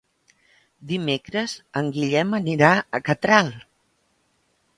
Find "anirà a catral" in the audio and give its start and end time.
2.41-3.53